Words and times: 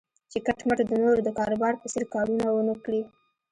چې 0.31 0.37
کټ 0.45 0.59
مټ 0.67 0.79
د 0.87 0.91
نورو 1.03 1.19
د 1.23 1.29
کاروبار 1.39 1.73
په 1.81 1.87
څېر 1.93 2.03
کارونه 2.13 2.45
و 2.49 2.61
نه 2.69 2.75
کړي. 2.83 3.01